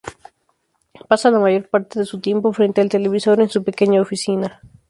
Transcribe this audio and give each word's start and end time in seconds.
Pasa 1.07 1.29
la 1.29 1.37
mayor 1.37 1.69
parte 1.69 1.99
de 1.99 2.05
su 2.05 2.19
tiempo 2.19 2.51
frente 2.53 2.81
al 2.81 2.89
televisor 2.89 3.39
en 3.39 3.49
su 3.51 3.63
pequeña 3.63 4.01
oficina. 4.01 4.59